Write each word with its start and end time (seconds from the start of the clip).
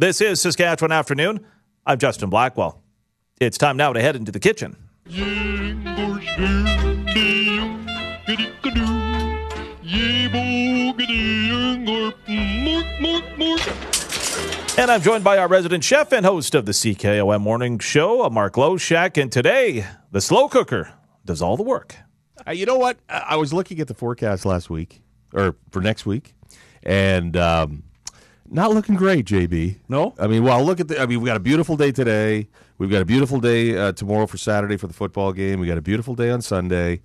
This 0.00 0.22
is 0.22 0.40
Saskatchewan 0.40 0.92
Afternoon. 0.92 1.44
I'm 1.84 1.98
Justin 1.98 2.30
Blackwell. 2.30 2.80
It's 3.38 3.58
time 3.58 3.76
now 3.76 3.92
to 3.92 4.00
head 4.00 4.16
into 4.16 4.32
the 4.32 4.40
kitchen. 4.40 4.78
And 14.78 14.90
I'm 14.90 15.02
joined 15.02 15.22
by 15.22 15.36
our 15.36 15.48
resident 15.48 15.84
chef 15.84 16.14
and 16.14 16.24
host 16.24 16.54
of 16.54 16.64
the 16.64 16.72
CKOM 16.72 17.42
Morning 17.42 17.78
Show, 17.78 18.26
Mark 18.30 18.54
Loshak. 18.54 19.20
And 19.20 19.30
today, 19.30 19.84
the 20.12 20.22
slow 20.22 20.48
cooker 20.48 20.94
does 21.26 21.42
all 21.42 21.58
the 21.58 21.62
work. 21.62 21.94
Uh, 22.48 22.52
you 22.52 22.64
know 22.64 22.78
what? 22.78 22.96
I 23.10 23.36
was 23.36 23.52
looking 23.52 23.80
at 23.80 23.88
the 23.88 23.92
forecast 23.92 24.46
last 24.46 24.70
week, 24.70 25.02
or 25.34 25.56
for 25.70 25.82
next 25.82 26.06
week, 26.06 26.32
and 26.82 27.36
um, 27.36 27.82
not 28.50 28.72
looking 28.72 28.96
great, 28.96 29.26
JB. 29.26 29.76
No? 29.88 30.14
I 30.18 30.26
mean, 30.26 30.42
well, 30.42 30.62
look 30.64 30.80
at 30.80 30.88
the. 30.88 31.00
I 31.00 31.06
mean, 31.06 31.20
we 31.20 31.26
got 31.26 31.36
a 31.36 31.40
beautiful 31.40 31.76
day 31.76 31.92
today. 31.92 32.48
We've 32.78 32.90
got 32.90 33.02
a 33.02 33.06
beautiful 33.06 33.40
day 33.40 33.76
uh, 33.76 33.92
tomorrow 33.92 34.26
for 34.26 34.36
Saturday 34.36 34.76
for 34.76 34.86
the 34.86 34.94
football 34.94 35.32
game. 35.32 35.60
We 35.60 35.66
got 35.66 35.78
a 35.78 35.82
beautiful 35.82 36.14
day 36.14 36.30
on 36.30 36.42
Sunday, 36.42 37.00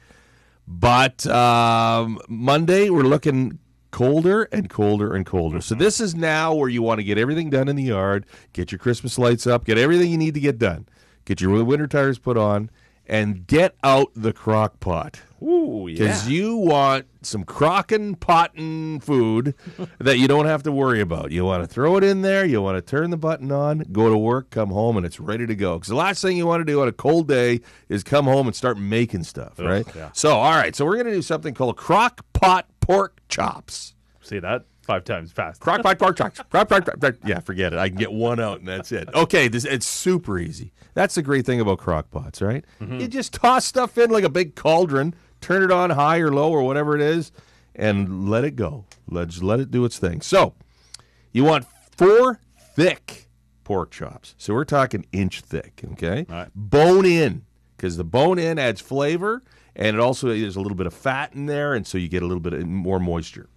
but 0.67 1.25
um, 1.27 2.19
Monday 2.27 2.89
we're 2.89 3.03
looking 3.03 3.59
colder 3.91 4.43
and 4.51 4.69
colder 4.69 5.13
and 5.13 5.25
colder. 5.25 5.61
So 5.61 5.75
this 5.75 6.01
is 6.01 6.15
now 6.15 6.53
where 6.53 6.69
you 6.69 6.81
want 6.81 6.99
to 6.99 7.03
get 7.03 7.17
everything 7.17 7.49
done 7.49 7.67
in 7.67 7.75
the 7.75 7.83
yard, 7.83 8.25
get 8.51 8.71
your 8.71 8.79
Christmas 8.79 9.17
lights 9.17 9.47
up, 9.47 9.65
get 9.65 9.77
everything 9.77 10.11
you 10.11 10.17
need 10.17 10.33
to 10.33 10.39
get 10.39 10.57
done, 10.57 10.87
get 11.23 11.39
your 11.39 11.63
winter 11.63 11.87
tires 11.87 12.19
put 12.19 12.37
on, 12.37 12.69
and 13.07 13.45
get 13.47 13.75
out 13.83 14.11
the 14.15 14.33
crock 14.33 14.79
pot. 14.79 15.21
Ooh, 15.41 15.85
Because 15.87 16.27
you 16.27 16.55
want 16.55 17.05
some 17.21 17.43
crockin' 17.43 18.15
pottin' 18.15 18.99
food 18.99 19.53
that 19.99 20.17
you 20.17 20.27
don't 20.27 20.45
have 20.45 20.63
to 20.63 20.71
worry 20.71 21.01
about. 21.01 21.31
You 21.31 21.45
want 21.45 21.61
to 21.63 21.67
throw 21.67 21.97
it 21.97 22.03
in 22.03 22.21
there, 22.23 22.45
you 22.45 22.61
want 22.61 22.77
to 22.77 22.81
turn 22.81 23.11
the 23.11 23.17
button 23.17 23.51
on, 23.51 23.79
go 23.91 24.09
to 24.09 24.17
work, 24.17 24.49
come 24.49 24.69
home, 24.69 24.97
and 24.97 25.05
it's 25.05 25.19
ready 25.19 25.45
to 25.45 25.55
go. 25.55 25.75
Because 25.75 25.89
the 25.89 25.95
last 25.95 26.21
thing 26.21 26.35
you 26.37 26.47
want 26.47 26.61
to 26.61 26.65
do 26.65 26.81
on 26.81 26.87
a 26.87 26.91
cold 26.91 27.27
day 27.27 27.61
is 27.89 28.03
come 28.03 28.25
home 28.25 28.47
and 28.47 28.55
start 28.55 28.77
making 28.79 29.23
stuff, 29.23 29.59
right? 29.59 29.85
yeah. 29.95 30.09
So, 30.13 30.31
all 30.37 30.53
right, 30.55 30.75
so 30.75 30.83
we're 30.85 30.95
going 30.95 31.07
to 31.07 31.13
do 31.13 31.21
something 31.21 31.53
called 31.53 31.77
crock 31.77 32.25
pot 32.33 32.67
pork 32.79 33.19
chops. 33.29 33.93
See 34.21 34.39
that 34.39 34.65
five 34.85 35.03
times 35.03 35.31
fast. 35.31 35.59
Crock 35.59 35.81
pot 35.83 35.99
pork 35.99 36.17
chops. 36.17 36.39
Crock 36.49 36.69
pot, 36.69 36.85
crock 36.85 36.99
pot- 36.99 37.15
yeah, 37.25 37.39
forget 37.39 37.73
it. 37.73 37.79
I 37.79 37.89
can 37.89 37.97
get 37.97 38.11
one 38.11 38.39
out 38.39 38.59
and 38.59 38.67
that's 38.67 38.91
it. 38.91 39.09
Okay, 39.13 39.47
this 39.47 39.65
it's 39.65 39.85
super 39.85 40.39
easy. 40.39 40.71
That's 40.93 41.15
the 41.15 41.21
great 41.21 41.45
thing 41.45 41.59
about 41.59 41.79
crock 41.79 42.11
pots, 42.11 42.41
right? 42.41 42.63
Mm-hmm. 42.79 42.99
You 42.99 43.07
just 43.07 43.33
toss 43.33 43.65
stuff 43.65 43.97
in 43.97 44.09
like 44.11 44.23
a 44.23 44.29
big 44.29 44.55
cauldron, 44.55 45.15
turn 45.41 45.63
it 45.63 45.71
on 45.71 45.89
high 45.89 46.19
or 46.19 46.31
low 46.31 46.51
or 46.51 46.63
whatever 46.63 46.95
it 46.95 47.01
is, 47.01 47.31
and 47.75 48.29
let 48.29 48.45
it 48.45 48.55
go. 48.55 48.85
Let's 49.09 49.41
let 49.43 49.59
it 49.59 49.71
do 49.71 49.83
its 49.85 49.97
thing. 49.99 50.21
So, 50.21 50.53
you 51.33 51.43
want 51.43 51.65
four 51.97 52.39
thick 52.75 53.27
pork 53.63 53.91
chops. 53.91 54.35
So 54.37 54.53
we're 54.53 54.63
talking 54.63 55.05
inch 55.11 55.41
thick, 55.41 55.81
okay? 55.93 56.25
right. 56.29 56.49
Bone 56.55 57.05
in, 57.05 57.43
because 57.75 57.97
the 57.97 58.03
bone 58.05 58.39
in 58.39 58.57
adds 58.57 58.79
flavor, 58.79 59.43
and 59.75 59.97
it 59.97 59.99
also 59.99 60.27
there's 60.27 60.55
a 60.55 60.61
little 60.61 60.77
bit 60.77 60.87
of 60.87 60.93
fat 60.93 61.33
in 61.33 61.47
there, 61.47 61.73
and 61.73 61.85
so 61.85 61.97
you 61.97 62.07
get 62.07 62.23
a 62.23 62.27
little 62.27 62.39
bit 62.39 62.53
of 62.53 62.65
more 62.65 62.99
moisture. 62.99 63.49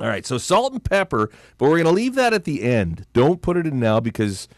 All 0.00 0.06
right, 0.06 0.24
so 0.24 0.38
salt 0.38 0.72
and 0.72 0.84
pepper, 0.84 1.30
but 1.56 1.68
we're 1.68 1.82
going 1.82 1.84
to 1.84 1.90
leave 1.90 2.14
that 2.14 2.32
at 2.32 2.44
the 2.44 2.62
end. 2.62 3.06
Don't 3.12 3.42
put 3.42 3.56
it 3.56 3.66
in 3.66 3.80
now 3.80 3.98
because 3.98 4.48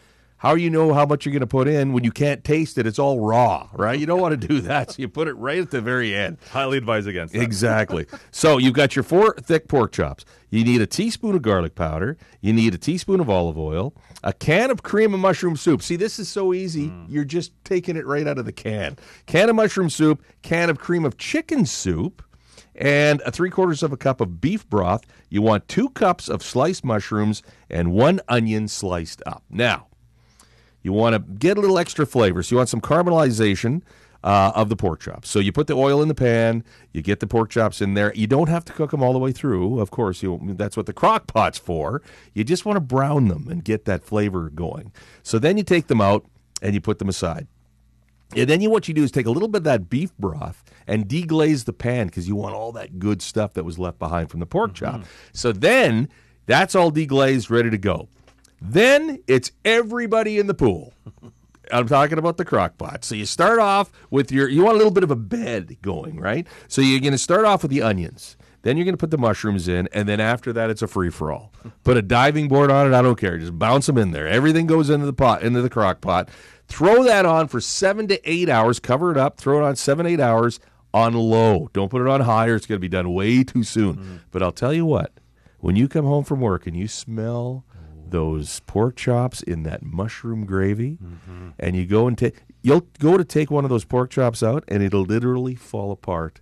how 0.41 0.55
you 0.55 0.71
know 0.71 0.91
how 0.91 1.05
much 1.05 1.23
you're 1.23 1.31
going 1.33 1.41
to 1.41 1.47
put 1.47 1.67
in 1.67 1.93
when 1.93 2.03
you 2.03 2.11
can't 2.11 2.43
taste 2.43 2.79
it? 2.79 2.87
It's 2.87 2.97
all 2.97 3.19
raw, 3.19 3.69
right? 3.73 3.99
You 3.99 4.07
don't 4.07 4.19
want 4.19 4.39
to 4.39 4.47
do 4.47 4.59
that, 4.61 4.91
so 4.91 4.95
you 4.99 5.07
put 5.07 5.27
it 5.27 5.33
right 5.33 5.59
at 5.59 5.69
the 5.69 5.81
very 5.81 6.15
end. 6.15 6.37
Highly 6.49 6.79
advise 6.79 7.05
against 7.05 7.35
that. 7.35 7.43
Exactly. 7.43 8.07
so 8.31 8.57
you've 8.57 8.73
got 8.73 8.95
your 8.95 9.03
four 9.03 9.35
thick 9.35 9.67
pork 9.67 9.91
chops. 9.91 10.25
You 10.49 10.63
need 10.63 10.81
a 10.81 10.87
teaspoon 10.87 11.35
of 11.35 11.43
garlic 11.43 11.75
powder. 11.75 12.17
You 12.41 12.53
need 12.53 12.73
a 12.73 12.79
teaspoon 12.79 13.19
of 13.19 13.29
olive 13.29 13.57
oil. 13.57 13.93
A 14.23 14.33
can 14.33 14.71
of 14.71 14.81
cream 14.81 15.13
of 15.13 15.19
mushroom 15.19 15.55
soup. 15.55 15.83
See, 15.83 15.95
this 15.95 16.17
is 16.17 16.27
so 16.27 16.53
easy. 16.55 16.87
Mm. 16.89 17.05
You're 17.07 17.23
just 17.23 17.51
taking 17.63 17.95
it 17.95 18.07
right 18.07 18.27
out 18.27 18.39
of 18.39 18.45
the 18.45 18.51
can. 18.51 18.97
Can 19.27 19.47
of 19.47 19.55
mushroom 19.55 19.91
soup. 19.91 20.23
Can 20.41 20.71
of 20.71 20.79
cream 20.79 21.05
of 21.05 21.17
chicken 21.17 21.67
soup. 21.67 22.23
And 22.75 23.21
a 23.25 23.31
three 23.31 23.49
quarters 23.49 23.83
of 23.83 23.91
a 23.91 23.97
cup 23.97 24.21
of 24.21 24.41
beef 24.41 24.67
broth. 24.69 25.05
You 25.29 25.41
want 25.41 25.67
two 25.67 25.89
cups 25.89 26.29
of 26.29 26.43
sliced 26.43 26.83
mushrooms 26.83 27.43
and 27.69 27.91
one 27.91 28.21
onion 28.27 28.67
sliced 28.67 29.21
up. 29.25 29.43
Now, 29.49 29.87
you 30.81 30.93
want 30.93 31.15
to 31.15 31.19
get 31.33 31.57
a 31.57 31.61
little 31.61 31.77
extra 31.77 32.05
flavor. 32.05 32.41
So 32.43 32.53
you 32.53 32.57
want 32.57 32.69
some 32.69 32.81
caramelization 32.81 33.81
uh, 34.23 34.51
of 34.55 34.69
the 34.69 34.75
pork 34.75 34.99
chops. 34.99 35.29
So 35.29 35.39
you 35.39 35.51
put 35.51 35.67
the 35.67 35.73
oil 35.73 36.01
in 36.01 36.07
the 36.07 36.15
pan, 36.15 36.63
you 36.91 37.01
get 37.01 37.19
the 37.19 37.27
pork 37.27 37.49
chops 37.49 37.81
in 37.81 37.93
there. 37.93 38.13
You 38.15 38.27
don't 38.27 38.49
have 38.49 38.65
to 38.65 38.73
cook 38.73 38.91
them 38.91 39.01
all 39.01 39.13
the 39.13 39.19
way 39.19 39.31
through. 39.31 39.79
Of 39.79 39.91
course, 39.91 40.21
you 40.21 40.39
that's 40.55 40.77
what 40.77 40.85
the 40.85 40.93
crock 40.93 41.27
pot's 41.27 41.57
for. 41.57 42.01
You 42.33 42.43
just 42.43 42.65
want 42.65 42.77
to 42.77 42.81
brown 42.81 43.27
them 43.27 43.47
and 43.49 43.63
get 43.63 43.85
that 43.85 44.03
flavor 44.03 44.49
going. 44.49 44.91
So 45.23 45.39
then 45.39 45.57
you 45.57 45.63
take 45.63 45.87
them 45.87 46.01
out 46.01 46.25
and 46.61 46.73
you 46.73 46.81
put 46.81 46.99
them 46.99 47.09
aside. 47.09 47.47
And 48.35 48.49
then 48.49 48.61
you 48.61 48.69
what 48.69 48.87
you 48.87 48.93
do 48.93 49.03
is 49.03 49.11
take 49.11 49.25
a 49.25 49.31
little 49.31 49.47
bit 49.47 49.59
of 49.59 49.63
that 49.65 49.89
beef 49.89 50.15
broth 50.17 50.63
and 50.87 51.07
deglaze 51.07 51.65
the 51.65 51.73
pan 51.73 52.07
because 52.07 52.27
you 52.27 52.35
want 52.35 52.55
all 52.55 52.71
that 52.73 52.99
good 52.99 53.21
stuff 53.21 53.53
that 53.53 53.63
was 53.63 53.77
left 53.77 53.99
behind 53.99 54.29
from 54.29 54.39
the 54.39 54.45
pork 54.45 54.73
chop. 54.73 54.95
Mm-hmm. 54.95 55.03
So 55.33 55.51
then 55.51 56.09
that's 56.45 56.75
all 56.75 56.91
deglazed, 56.91 57.49
ready 57.49 57.69
to 57.69 57.77
go. 57.77 58.09
Then 58.61 59.21
it's 59.27 59.51
everybody 59.65 60.37
in 60.37 60.47
the 60.47 60.53
pool. 60.53 60.93
I'm 61.71 61.87
talking 61.87 62.17
about 62.17 62.37
the 62.37 62.45
crock 62.45 62.77
pot. 62.77 63.05
So 63.05 63.15
you 63.15 63.25
start 63.25 63.59
off 63.59 63.91
with 64.09 64.31
your, 64.31 64.49
you 64.49 64.63
want 64.63 64.75
a 64.75 64.77
little 64.77 64.91
bit 64.91 65.03
of 65.03 65.11
a 65.11 65.15
bed 65.15 65.77
going, 65.81 66.19
right? 66.19 66.45
So 66.67 66.81
you're 66.81 66.99
going 66.99 67.13
to 67.13 67.17
start 67.17 67.45
off 67.45 67.61
with 67.61 67.71
the 67.71 67.81
onions. 67.81 68.35
Then 68.63 68.77
you're 68.77 68.85
going 68.85 68.93
to 68.93 68.99
put 68.99 69.09
the 69.09 69.17
mushrooms 69.17 69.67
in, 69.67 69.89
and 69.91 70.07
then 70.07 70.19
after 70.19 70.53
that, 70.53 70.69
it's 70.69 70.83
a 70.83 70.87
free 70.87 71.09
for 71.09 71.31
all. 71.31 71.51
Put 71.83 71.97
a 71.97 72.01
diving 72.01 72.47
board 72.47 72.69
on 72.69 72.87
it. 72.87 72.95
I 72.95 73.01
don't 73.01 73.19
care. 73.19 73.37
Just 73.37 73.57
bounce 73.57 73.87
them 73.87 73.97
in 73.97 74.11
there. 74.11 74.27
Everything 74.27 74.67
goes 74.67 74.89
into 74.89 75.05
the 75.05 75.13
pot, 75.13 75.41
into 75.41 75.61
the 75.61 75.69
crock 75.69 75.99
pot. 75.99 76.29
Throw 76.67 77.03
that 77.03 77.25
on 77.25 77.47
for 77.47 77.59
seven 77.59 78.07
to 78.09 78.29
eight 78.29 78.49
hours. 78.49 78.79
Cover 78.79 79.11
it 79.11 79.17
up. 79.17 79.37
Throw 79.37 79.59
it 79.59 79.67
on 79.67 79.75
seven, 79.75 80.05
eight 80.05 80.19
hours 80.19 80.59
on 80.93 81.13
low. 81.13 81.69
Don't 81.73 81.89
put 81.89 82.01
it 82.01 82.07
on 82.07 82.21
high, 82.21 82.47
or 82.47 82.55
it's 82.55 82.67
going 82.67 82.77
to 82.77 82.81
be 82.81 82.87
done 82.87 83.13
way 83.13 83.43
too 83.43 83.63
soon. 83.63 83.95
Mm-hmm. 83.95 84.15
But 84.29 84.43
I'll 84.43 84.51
tell 84.51 84.73
you 84.73 84.85
what, 84.85 85.11
when 85.59 85.75
you 85.75 85.87
come 85.87 86.05
home 86.05 86.23
from 86.23 86.39
work 86.39 86.67
and 86.67 86.77
you 86.77 86.87
smell 86.87 87.65
those 88.09 88.59
pork 88.67 88.95
chops 88.95 89.41
in 89.41 89.63
that 89.63 89.83
mushroom 89.83 90.45
gravy, 90.45 90.97
mm-hmm. 91.03 91.49
and 91.57 91.75
you 91.75 91.85
go 91.85 92.07
and 92.07 92.17
take, 92.17 92.43
you'll 92.61 92.87
go 92.99 93.17
to 93.17 93.23
take 93.23 93.49
one 93.49 93.63
of 93.63 93.69
those 93.69 93.85
pork 93.85 94.11
chops 94.11 94.43
out, 94.43 94.63
and 94.67 94.83
it'll 94.83 95.03
literally 95.03 95.55
fall 95.55 95.91
apart 95.91 96.41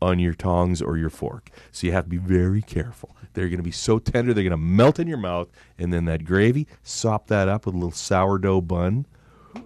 on 0.00 0.18
your 0.18 0.34
tongs 0.34 0.80
or 0.80 0.96
your 0.96 1.10
fork. 1.10 1.50
So 1.70 1.86
you 1.86 1.92
have 1.92 2.04
to 2.04 2.10
be 2.10 2.16
very 2.18 2.62
careful. 2.62 3.16
They're 3.34 3.48
going 3.48 3.58
to 3.58 3.64
be 3.64 3.70
so 3.70 3.98
tender, 3.98 4.34
they're 4.34 4.44
going 4.44 4.50
to 4.50 4.56
melt 4.56 4.98
in 4.98 5.06
your 5.06 5.18
mouth, 5.18 5.48
and 5.78 5.92
then 5.92 6.06
that 6.06 6.24
gravy, 6.24 6.66
sop 6.82 7.28
that 7.28 7.48
up 7.48 7.66
with 7.66 7.74
a 7.74 7.78
little 7.78 7.92
sourdough 7.92 8.62
bun. 8.62 9.06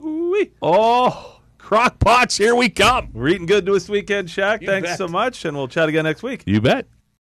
Ooh-wee. 0.04 0.50
Oh, 0.60 1.40
crock 1.58 1.98
pots, 1.98 2.36
here 2.36 2.54
we 2.54 2.68
come. 2.68 3.10
We're 3.12 3.28
eating 3.28 3.46
good 3.46 3.64
this 3.64 3.88
weekend, 3.88 4.28
Shack. 4.28 4.62
Thanks 4.62 4.90
bet. 4.90 4.98
so 4.98 5.08
much, 5.08 5.44
and 5.44 5.56
we'll 5.56 5.68
chat 5.68 5.88
again 5.88 6.04
next 6.04 6.22
week. 6.22 6.42
You 6.46 6.60
bet. 6.60 6.86